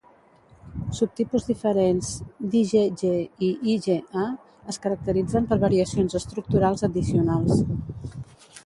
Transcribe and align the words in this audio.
Subtipus 0.99 1.43
diferents 1.49 2.09
d'IgG 2.55 3.13
i 3.49 3.51
IgA 3.75 4.25
es 4.75 4.83
caracteritzen 4.87 5.47
per 5.53 5.63
variacions 5.67 6.21
estructurals 6.23 6.89
addicionals. 6.91 7.67